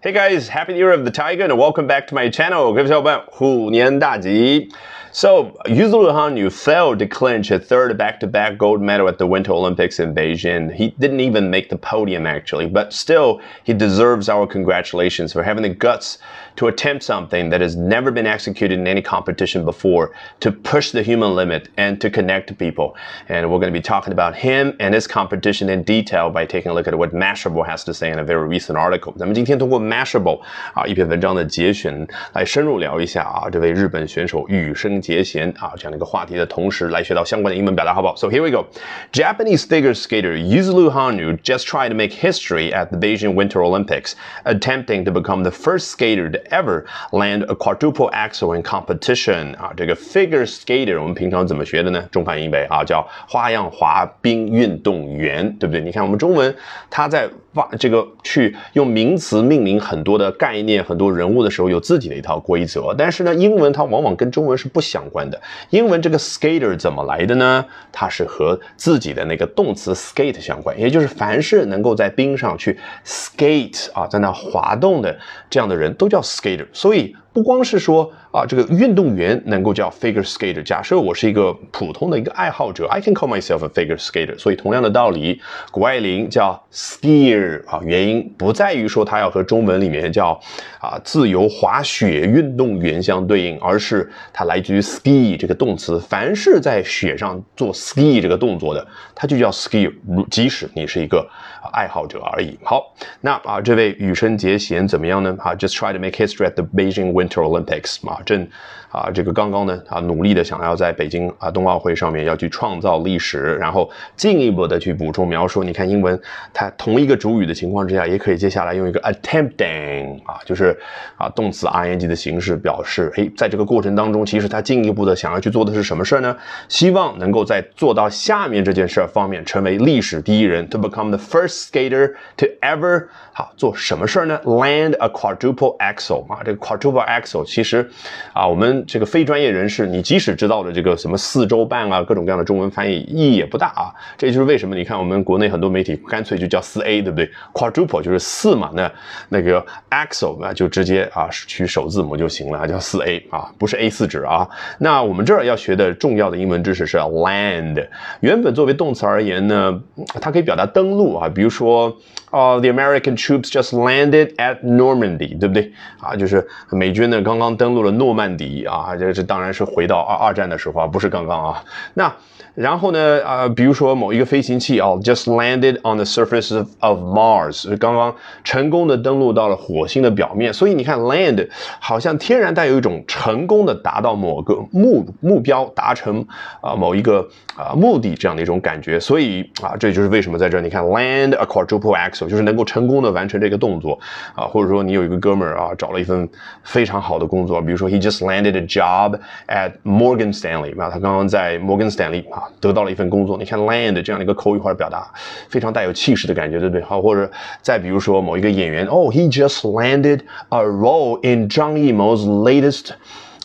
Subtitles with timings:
[0.00, 2.72] Hey guys, happy year of the tiger and welcome back to my channel.
[2.72, 4.68] 各位小伙伴，虎年大吉。
[5.17, 9.99] So, Yuzuru Hanyu failed to clinch a third back-to-back gold medal at the Winter Olympics
[9.99, 10.73] in Beijing.
[10.73, 15.63] He didn't even make the podium actually, but still, he deserves our congratulations for having
[15.63, 16.17] the guts
[16.55, 21.01] to attempt something that has never been executed in any competition before, to push the
[21.01, 22.95] human limit and to connect to people.
[23.29, 26.71] And we're going to be talking about him and his competition in detail by taking
[26.71, 29.13] a look at what Mashable has to say in a very recent article.
[29.17, 30.41] 咱们今天通过 Mashable
[30.73, 38.15] 啊一篇文章的节选来深入聊一下啊这位日本选手羽生 结弦啊这样的一个话题的同时，来学到相关的英文表达，好不好？
[38.15, 38.65] So here we go.
[39.11, 44.13] Japanese figure skater Yuzuru Hanyu just tried to make history at the Beijing Winter Olympics,
[44.43, 49.95] attempting to become the first skater to ever land a quadruple axel in competition 啊，这个
[49.95, 52.03] figure skater 我们平常怎么学的呢？
[52.11, 55.81] 中翻英为啊，叫花样滑冰运动员，对不对？
[55.81, 56.53] 你看我们中文，
[56.89, 62.93] 它在把这个去用名词命名很多的概念、很多人物的时候，有自己的一套规则。
[62.97, 65.40] 但是呢，英文它往往跟中文是不 相关的。
[65.70, 67.64] 英文这个 skater 怎么来的呢？
[67.92, 75.18] 它是和自己的那个动词 skate 相关，也就是凡是能够在冰上去 skate 啊，在那滑动的
[75.50, 76.66] 这样的人都叫 skater。
[76.72, 77.14] 所以。
[77.32, 80.62] 不光是说啊，这个运动员能够叫 figure skater。
[80.62, 84.36] 假设我是一个普通的一个爱好者，I can call myself a figure skater。
[84.38, 90.38] 所以同样的道理，谷爱凌叫 skier 啊，原因不在于说它要和中文里面叫
[90.80, 95.98] 啊自由滑雪运动员相对应，而是它来自于 ski 这个动词。
[96.00, 99.92] 凡是在雪上做 ski 这个动作的，它就叫 skier，
[100.30, 101.26] 即使你是一个
[101.72, 102.58] 爱好者而已。
[102.62, 105.34] 好，那啊，这位羽生结弦怎么样呢？
[105.38, 108.52] 啊，just try to make history at the Beijing Winter Olympics margin.
[108.90, 115.62] 啊这个刚刚呢啊努力的想要在北京啊冬奥会上面要去创造历史，然后进一步的去补充描述。
[115.62, 116.18] 你看英文，
[116.54, 120.74] 它同一个主语的情况之下，也可以接下来用一个 attempting 啊，就是
[121.16, 123.12] 啊动词 ing 的形式表示。
[123.16, 126.34] 哎，在这个过程当中，其实他进一步的想要去做的是什么事儿呢？
[126.68, 137.18] 希望能够在做到下面这件事儿方面成为历史第一人，to become the first skater to ever 好做什么事儿呢？Land a quadruple axel 啊，这个 quadruple axel。
[137.18, 137.90] axel 其实
[138.32, 143.90] 啊，我们这个非专业人士，你即使知道了这个什么四周半啊，各种各样的中文翻译意义也不大啊。
[144.16, 148.90] 这就是为什么你看我们国内很多媒体干脆就叫四 A，对不对？Quadruple 就是四嘛，那
[149.28, 154.48] 那个 axel 就直接啊取首字母就行了，叫四 A 啊，不是 A 四纸啊。
[154.78, 157.84] 那我们这儿要学的重要的英文知识是 land。
[158.20, 159.80] 原本作为动词而言呢，
[160.20, 161.88] 它可以表达登陆啊，比如说
[162.30, 165.72] 啊，the American troops just landed at Normandy，对不对？
[166.00, 167.08] 啊，就是美军。
[167.08, 171.64] 呢，刚刚登陆了诺曼底啊，这这当然是回到二二战的时候啊，不是刚刚啊。
[171.94, 172.12] 那
[172.54, 178.12] 然后呢，啊，比如说某一个飞行器啊，just landed on the surface of Mars，刚刚
[178.42, 180.52] 成功的登陆到了火星的表面。
[180.52, 181.48] 所以你看，land
[181.78, 186.26] 好像天然带有一种成功的达到某个目目标，达成
[186.60, 188.98] 啊某一个啊目的这样的一种感觉。
[188.98, 193.96] 所以啊，这就是为什么在这你看 land a quadruple axel，就是能够成功的完成这个动作
[194.34, 196.28] 啊，或者说你有一个哥们儿啊，找了一份
[196.64, 203.38] 非常好的工作，比如说 he just landed a job at Morgan Stanley，啊，他刚刚在摩根斯坦利啊得到了一份工作。
[203.38, 205.10] 你看 land 这样的一个口语化的表达，
[205.48, 206.82] 非常带有气势的感觉，对不对？
[206.82, 207.30] 好，或者
[207.62, 210.20] 再比如说某一个演员，哦，he just landed
[210.50, 212.90] a role in 张艺谋 's latest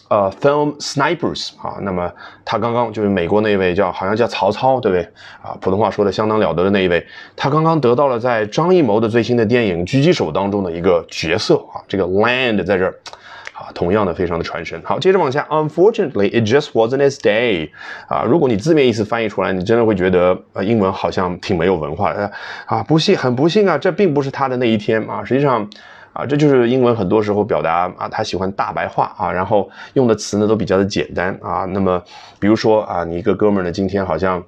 [0.09, 2.11] 呃 film Snipers，啊，那么
[2.43, 5.03] 他刚刚就是美国那位叫好像叫曹操，对不对？
[5.41, 12.93] 啊，普通话说的相当了得的那一位，他刚刚得到了在张艺谋的最新的电影《狙击手》当中的一个角色啊，这个 land 在这儿。
[13.53, 14.81] 啊，同样的非常的传神。
[14.83, 17.69] 好，接着往下，Unfortunately, it just wasn't his day。
[18.07, 22.31] 啊，如果你字面意思翻译出来，你真的会觉得，呃，英文好像挺没有文化的。
[22.65, 25.23] 啊，不幸，很不幸啊，这并不是他的那一天啊。
[25.23, 25.69] 实际上，
[26.13, 31.65] 啊，这就是英文很多时候表达啊，他喜欢大白话啊，然后用的词呢都比较的简单啊。
[31.65, 32.01] 那么，
[32.39, 34.43] 比如说啊，你一个哥们儿呢，今天好像。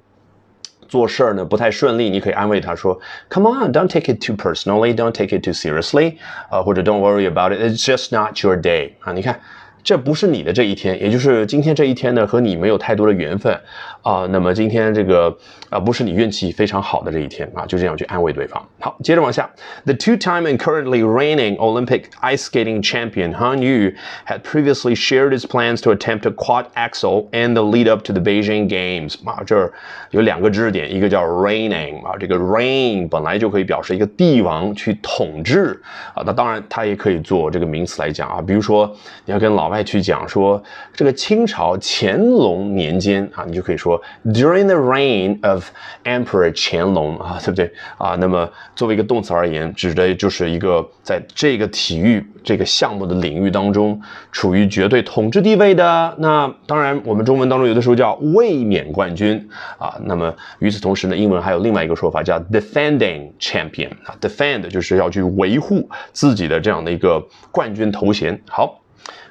[0.87, 2.99] 做事儿呢不太顺利，你可以安慰他说：“
[3.29, 6.17] Come on, don't take it too personally, don't take it too seriously，
[6.49, 9.39] 啊，或者 Don't worry about it, it's just not your day。”啊，你看。
[9.86, 13.56] 这不是你的这一天，也就是今天这一天呢，和你没有太多的缘分
[14.02, 14.26] 啊。
[14.32, 15.32] 那么今天这个
[15.70, 18.60] 啊，不是你运气非常好的这一天啊，就这样去安慰对方。
[18.80, 19.48] 好，接着往下
[19.84, 23.94] ，The two-time and currently reigning Olympic ice skating champion Han Yu
[24.26, 28.12] had previously shared his plans to attempt a quad axel in the lead up to
[28.12, 29.14] the Beijing Games。
[29.24, 29.72] 啊，这儿
[30.10, 35.80] 有两个知识点，一个叫 reigning 啊，这个 reign 本来就可以表示一个帝王去统治
[36.12, 38.92] 啊，那当然它也可以做这个名词来讲啊，比如说
[39.24, 39.75] 你要跟老外。
[39.76, 40.62] 外去讲说
[40.94, 45.68] 这个清朝乾隆年间啊，你就可以说 during the reign of
[46.04, 48.16] Emperor 乾隆啊，对不对啊？
[48.18, 54.00] 那么作为一个动词而言，指的就是一个在这个体育这个项目的领域当中
[54.32, 56.14] 处于绝对统治地位的。
[56.18, 59.46] 那当然，我们中文当中有的时候叫卫冕冠军
[59.76, 59.94] 啊。
[60.04, 68.40] 那么与此同时呢，英文还有另外一个说法叫 defending champion 啊，defend 就是要去维护自己的这样的一个冠军头衔。
[68.48, 68.80] 好。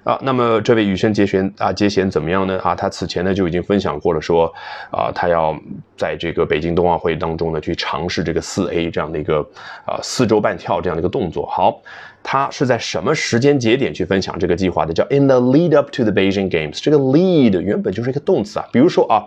[0.03, 2.59] 啊，那么这位羽生结弦啊，结弦怎么样呢？
[2.63, 4.53] 啊，他此前呢就已经分享过了，说
[4.91, 5.57] 啊，他要
[5.97, 9.39] 在这个北京冬奥会当中呢去尝试这个四 A 这样的一个
[9.85, 11.47] 啊四周半跳这样的一个动作。
[11.47, 11.81] 好，
[12.21, 14.93] 他是在什么时间节点去分享这个计划的？
[14.93, 16.79] 叫 In the lead up to the Beijing Games。
[16.81, 19.25] 这个 lead 原本就是一个动词啊，比如说啊，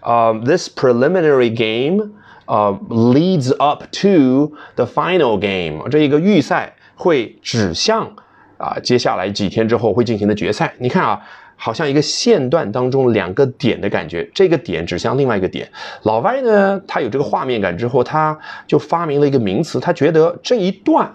[0.00, 2.08] 啊，this preliminary game
[2.44, 5.88] 啊 leads up to the final game。
[5.88, 8.12] 这一个预赛会指向。
[8.60, 11.18] 啊，接下来几天之后会进行的决赛，你看啊，
[11.56, 15.66] 好像一个线段当中两个点的感觉，这个点指向另外一个点。
[16.02, 21.10] 老外呢，他有这个画面感之后，他就发明了一个名词，他觉得这一段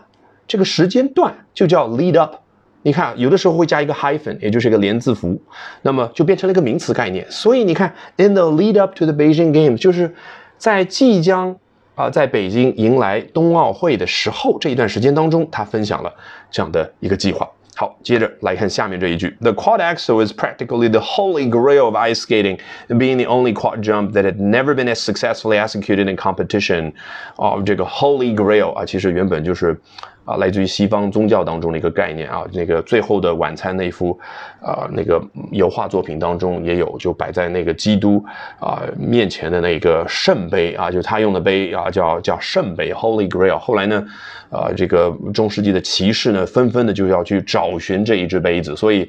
[0.47, 2.37] 这个时间段就叫 lead up。
[2.81, 5.39] 你看，有的时候会加一个 hyphen，也就是一个连字符，
[5.83, 7.25] 那么就变成了一个名词概念。
[7.29, 10.15] 所以你看，in the lead up to the Beijing Games，就是
[10.57, 11.57] 在即将。
[11.94, 16.12] 啊，在北京迎来冬奥会的时候，这一段时间当中，他分享了
[16.50, 17.48] 这样的一个计划。
[17.76, 22.58] 好，接着来看下面这一句：The quad axel is practically the holy grail of ice skating,
[22.88, 26.92] being the only quad jump that had never been as successfully executed in competition.
[27.36, 29.80] 啊，这个 holy grail 啊，其实原本就是。
[30.25, 34.19] 啊，来自于西方宗教当中的一个概念啊，那个《最后的晚餐》那幅，
[34.59, 38.23] 啊，那个油画作品当中也有，就摆在那个基督
[38.59, 43.59] 啊面前的那个圣杯啊，就他用的杯啊，叫叫圣杯 （Holy Grail）。
[43.59, 44.03] 后来呢，
[44.49, 49.07] 啊，这个中世纪的骑士呢，纷纷的就要去找寻这一只杯子，所以，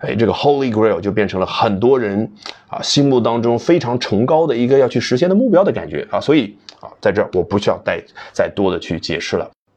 [0.00, 2.30] 哎，这个 Holy Grail 就变成了很多人
[2.68, 9.50] 啊心目当中非常崇高的一个要去实现的目标的感觉啊，所以啊，在这儿我不需要再再多的去解释了。